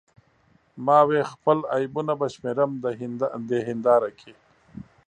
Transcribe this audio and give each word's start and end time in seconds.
ما 0.85 0.97
وې 1.07 1.21
خپل 1.31 1.57
عیبونه 1.75 2.13
به 2.19 2.27
شمیرم 2.33 2.71
د 3.49 3.51
هنداره 3.67 4.09
کې 4.19 4.33